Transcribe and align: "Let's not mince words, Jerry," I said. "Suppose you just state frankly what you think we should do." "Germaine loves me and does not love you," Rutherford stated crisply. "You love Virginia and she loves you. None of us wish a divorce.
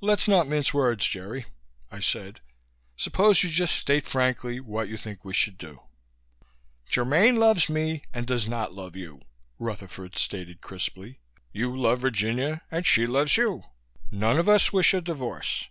"Let's 0.00 0.28
not 0.28 0.46
mince 0.46 0.72
words, 0.72 1.04
Jerry," 1.04 1.46
I 1.90 1.98
said. 1.98 2.38
"Suppose 2.96 3.42
you 3.42 3.50
just 3.50 3.74
state 3.74 4.06
frankly 4.06 4.60
what 4.60 4.88
you 4.88 4.96
think 4.96 5.24
we 5.24 5.34
should 5.34 5.58
do." 5.58 5.80
"Germaine 6.88 7.34
loves 7.34 7.68
me 7.68 8.04
and 8.14 8.28
does 8.28 8.46
not 8.46 8.74
love 8.74 8.94
you," 8.94 9.22
Rutherford 9.58 10.16
stated 10.18 10.60
crisply. 10.60 11.18
"You 11.52 11.76
love 11.76 11.98
Virginia 12.00 12.62
and 12.70 12.86
she 12.86 13.08
loves 13.08 13.36
you. 13.36 13.64
None 14.12 14.38
of 14.38 14.48
us 14.48 14.72
wish 14.72 14.94
a 14.94 15.00
divorce. 15.00 15.68